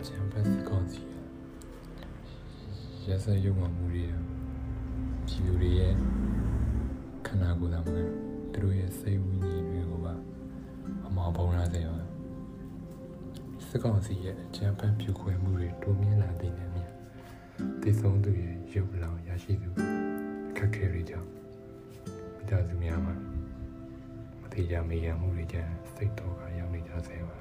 [0.00, 1.02] အချမ်းဖက်စကောင်းစီ
[3.08, 4.04] ရစရုံမှမှုတွေ
[5.28, 5.94] ဖြူတွေရဲ့
[7.26, 7.98] ခန္ဓာကိုယ်သာမက
[8.52, 10.14] သူတို့ရဲ့စိတ်ဝိညာဉ်တွေကိုပါ
[11.06, 12.00] အမောင်ပုံရစေပါ
[13.68, 16.82] စကောင်းစီရဲ့အချမ်းဖက်ဖြူခွဲမှုတွေတိုးမြင့်လာတဲ့နေမြ
[17.82, 19.70] တည်ဆုံးသူရဲ့ရုပ်လောင်ရရှိသူ
[20.50, 21.28] အခက်ခဲတွေကြောင့်
[22.36, 23.14] မိသားစုများမှာ
[24.40, 27.36] မတိကြမေးရမှုတွေကြောင့်စိတ်တော်ကရောက်နေကြစေပါ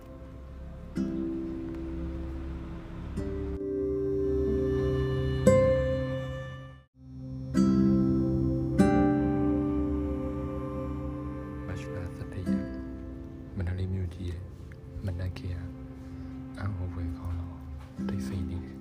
[15.08, 15.56] မနက်ခေယ
[16.60, 17.58] အံဟောဝဲကောင်းတော့
[18.08, 18.78] တိတ်ဆိတ်နေတယ်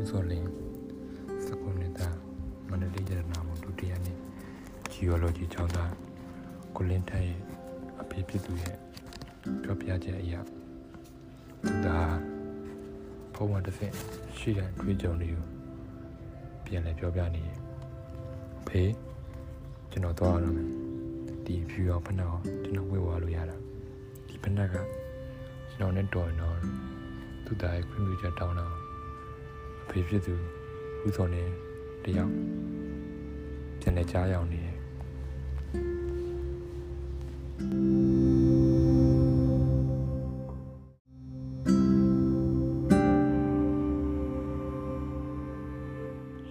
[0.00, 0.50] ဦးစောလင်း
[1.46, 2.08] စကုနေတာ
[2.70, 4.18] မနလေးရတနာမဒုတိယနှစ်
[4.92, 5.92] geology ကျောင်းသား
[6.76, 7.40] ကိုလင်းထက်ရဲ့
[8.00, 8.76] အဖေဖြစ်သူရဲ့
[9.62, 10.40] ပြောပြချက်အရာ
[11.64, 11.88] သူက
[13.34, 13.94] ဖုံးဝတစ်ဆင့်
[14.38, 15.46] ရှိတဲ့တွေ့ကြုံတွေကို
[16.64, 17.58] ပြန်လည်ပြောပြနေတယ်
[18.66, 18.92] ဖေး
[19.90, 20.68] ကျွန်တော်သွားရတော့မယ်
[21.46, 23.71] ဒီဖြူရောဖက်နောက်ကျွန်တော်ဝေဝါလို့ရတာဒီ
[24.42, 24.76] ဖက်နောက်က
[25.70, 26.56] ကျွန်တော်နဲ့တော်ရင်တော့
[27.44, 28.74] သူသားရဲ့ခွင့်ပြုချက်တောင်းတော့
[29.82, 30.34] အဖေဖြစ်သူ
[31.06, 31.42] ဦးစောနေ
[32.04, 32.32] တယောက်
[33.80, 34.76] ပြန်လည်ကြားရောက်နေတယ်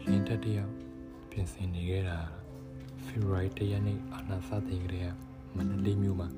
[0.03, 0.73] ရင်တက်တယောက်
[1.29, 2.19] ပြင်ဆင်နေခဲ့တာ
[3.05, 5.07] ဖေဖော်ဝါရီ၁ရက်နေ့အာနာစတင်ကြတဲ့
[5.55, 6.29] မန္တလေးမြို့မှာ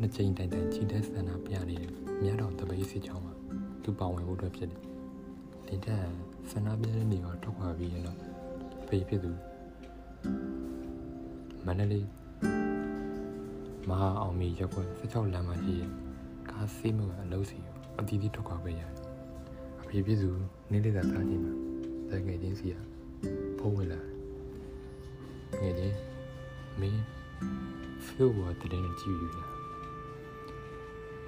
[0.00, 1.92] နှစ်ကြိမ်တိုင်တိုင်ချီတက်ဆန္ဒပြနေတယ်
[2.22, 3.34] မြတ်တော်တပိတ်စီချောင်းမှာ
[3.82, 4.80] သူပါဝင်ဖို့အတွက်ဖြစ်တယ်
[5.68, 6.04] လင်တက်
[6.50, 8.18] ဆန္ဒပြတဲ့နေရာထွက်ခွာပြီးရင်တော့
[8.86, 9.32] ဖေးဖြစ်သူ
[11.66, 12.06] မန္တလေး
[13.88, 15.90] မဟာအောင်မီရက်ကွက်16လမ်းမှာရှိတဲ့
[16.50, 18.92] ကားစီးမှုအလုံးစီကိုအတီးတီးထွက်ခွာပေးရတယ်
[19.82, 20.30] အဖေဖြစ်သူ
[20.70, 21.54] နေ့လေးသာသားချင်းမှာ
[22.10, 22.76] တကယ်ချင်းစီက
[23.58, 24.14] ဖုံးဝင်လာတယ်
[25.62, 25.96] ငယ်ချင်း
[26.80, 27.02] မင်း
[28.04, 29.53] ဖီလ်ဝါတတဲ့နဲ့ကြည့်ယူလာ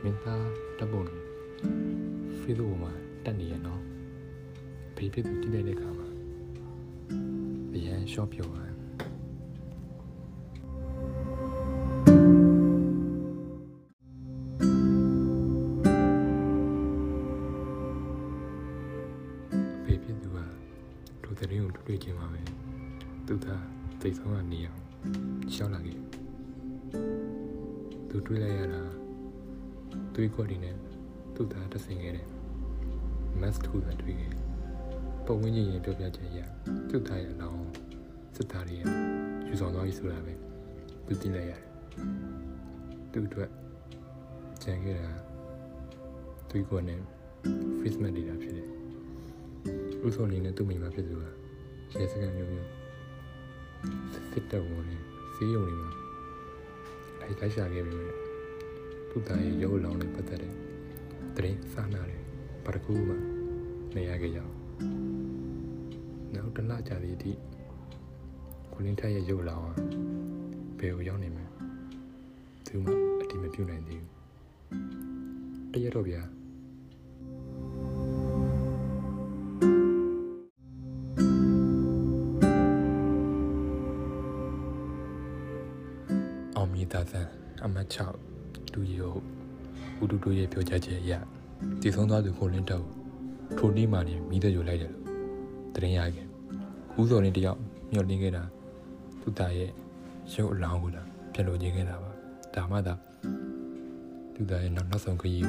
[0.03, 0.47] မင်းသား
[0.79, 1.05] တပ်ပုံ
[2.41, 2.93] ဖီလ်ဝါမှာ
[3.25, 3.83] တက်နေရနော်
[4.97, 6.09] ဖေဖြစ်သူတိလိုက်တဲ့ခါမှာ
[7.75, 8.73] အရန်ရှော့ပြောသွား
[19.85, 20.39] ဖေဖြစ်သူက
[21.23, 22.41] ဒုသရင်ကိုတွေ့ချင်းပါပဲ
[23.27, 23.65] သူသား
[24.01, 24.83] သိဆုံးကနေအောင်
[25.55, 25.99] ရှောက်လာခဲ့
[28.09, 28.83] သူတွေ့လိုက်ရတာ
[30.15, 30.75] သွေးခွက်တွေနဲ့
[31.35, 32.29] သူ့သားတဆင်ခဲ့တယ်
[33.41, 34.33] mass ထူတာတွေ့ခဲ့
[35.27, 36.39] ပုံဝင်းကြီးရင်ပြောပြချက်ရ
[36.89, 37.67] သူ့သားရဲ့အလောင်း
[38.37, 38.77] စစ်သားတွေ
[39.49, 40.33] ယူဆောင်သွားပြီဆိုတာပဲ
[41.07, 41.63] သူသိလိုက်ရတယ်
[43.13, 43.51] သူ့အတွက်
[44.63, 45.11] ကြံခဲ့တာ
[46.51, 47.01] သွေးခွက်နဲ့
[47.81, 48.69] face mask တွေတာဖြစ်တယ်
[50.07, 51.25] ဥဆောင်လေးနဲ့သူ့မိန်းမဖြစ်သူက
[51.99, 52.71] ရဲစခန်းမျိုးမျိုး
[54.33, 54.99] စစ်တပ်ဝင်နေ
[55.35, 55.91] စီးရုံတွေမှာ
[57.21, 58.26] အဲလိုက်ရှာခဲ့ပြီ
[59.19, 60.53] သူ့သားရဲ့ရုပ်လောင်နဲ့ပတ်သက်တဲ့
[61.37, 62.23] တရင်စားနာတယ်
[62.65, 63.15] ဘာတစ်ခုမှ
[63.95, 67.33] မရခဲ့ကြဘူးနောက်တစ်လကြာသည့်အထိ
[68.73, 69.73] ကိုလင်းထက်ရဲ့ရုပ်လောင်ဟာ
[70.79, 71.47] ဘယ်ကိုရောက်နေမလဲ
[72.67, 74.13] သူမှအတိမပြုတ်နိုင်သေးဘူး
[75.73, 76.23] တရက်တော့ဗျာ
[86.57, 87.21] အောင်မြေသာသံ
[87.65, 88.36] အမတ်6
[88.75, 89.23] ဒူရီဟုတ်
[90.03, 91.13] ဦးတူတူရဲ့ပြောကြားချက်အရ
[91.81, 92.85] တည်ဆုံးသွားသူကိုလင်းတော့
[93.59, 95.05] ထိုနေ့မှနေမိသက်ယူလိုက်တယ်လို့
[95.75, 96.27] တရင်ရခဲ့
[96.99, 97.59] ဦးစော်နေတယောက်
[97.93, 98.43] မျှော်လင့်ခဲ့တာ
[99.21, 99.71] သူသားရဲ့
[100.35, 102.11] ရုပ်အလောင်းကိုလာပြန်လို့ခြင်းခဲ့တာပါ
[102.55, 102.95] ဒါမှသာ
[104.35, 105.47] သူသားရဲ့နောက်နောက်ဆုံးခရီး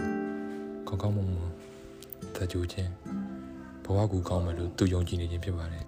[0.87, 1.51] ကိုကောင်းကောင်းမွန်မွန်
[2.35, 2.91] သကြိုခြင်း
[3.83, 5.83] ဘဝကူကောင်းမယ်လို့သူယုံကြည်နေခြင်းဖြစ်ပါတယ်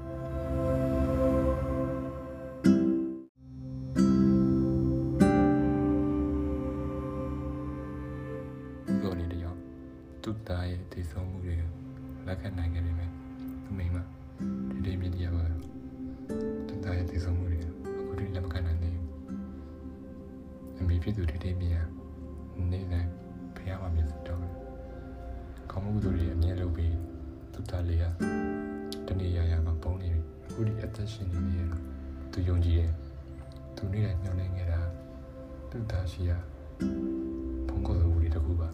[29.08, 31.64] တနေ့ရရမှာပုံနေပြီအခုဒီအသက်ရှင်နေနေရ
[32.32, 32.92] သူယုံကြည်တယ်
[33.76, 34.82] သူနေ့တိုင်းညှောင်းနေခဲ့တာ
[35.70, 36.32] သူသားရှိရ
[37.68, 38.70] ဘုံကိုယ်စုံမှုတွေတခုပါ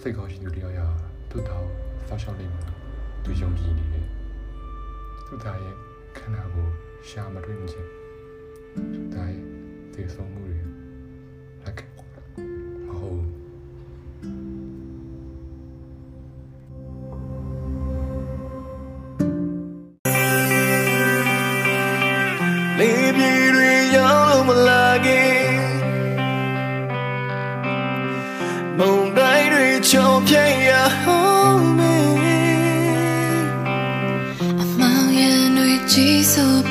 [0.00, 0.80] စိတ်ကောင်းရှိသူတယောက်ရ
[1.30, 1.66] သူ့တောင်
[2.08, 2.70] စောက်ရှောက်လိမ့်မယ်
[3.24, 4.06] သူယုံကြည်နေတယ်
[5.26, 5.74] သူ့သားရဲ့
[6.16, 6.72] ခန္ဓာကိုယ်
[7.08, 7.90] ရှာမတွေ့မချင်း
[8.92, 9.44] သူ့သားရဲ့
[9.92, 10.85] သေဆုံးမှုတွေ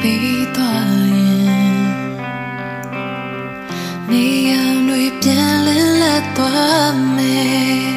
[0.06, 1.84] ပြီးသွားရင်
[4.10, 7.90] နေရန်တွေပြန်လည်လက်သွားမယ်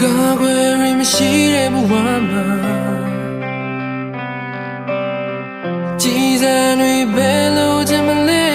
[0.00, 1.92] ကာကွယ်ရမရှိတဲ့ဘဝ
[2.30, 2.46] မှာ
[6.02, 8.48] ကြည်စံတွေဘယ်လိုချင်မလဲ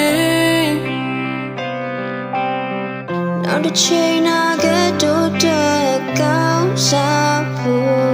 [3.43, 4.65] နောက်တစ်ချိန်နာက
[5.01, 5.87] တို့တဲ့
[6.19, 8.04] ကောင်းစားဖို့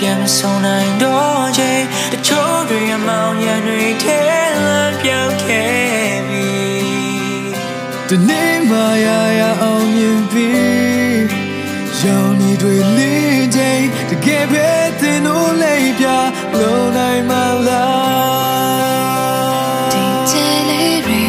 [0.00, 1.82] ပြန်မဆုံးနိုင်တော့ချိန်
[2.12, 4.20] တချို့တွေအမောင်ရံတွေထဲ
[4.64, 6.50] လမ်းပြောင်းခဲ့ပြီ
[8.08, 8.76] ဒီနေ့မှ
[9.06, 9.08] ရ
[9.40, 10.48] ရအောင်မြင်ပြီ
[12.02, 14.68] ရောင်နေတွေလင်းချိန်တကယ်ပဲ
[15.00, 16.06] တင်လို့လေးပြ
[16.58, 17.32] လုံနိုင်မ
[17.66, 21.24] လားဒီချေလေးတွေ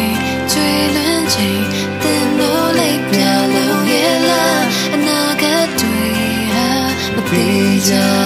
[0.52, 1.62] ကျွေးလွန်းချိန်
[2.02, 3.18] တင်လို့လေးပြ
[3.54, 4.62] လုံရဲ့လား
[4.94, 6.04] အနာဂတ်တွေ
[6.52, 6.66] ဟာ
[7.14, 8.21] မသေးကြ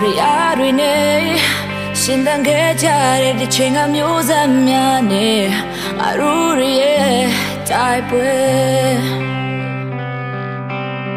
[0.00, 1.20] ကြော်ရအားတွေနဲ့
[2.00, 2.86] ရှင်သန်ခဲ့ကြ
[3.22, 5.42] တဲ့ဒီချိန်ကမျိုးဆက်များနဲ့
[6.02, 6.34] အရူ
[6.80, 7.20] ရဲ့
[7.68, 9.29] တိုက်ပွဲ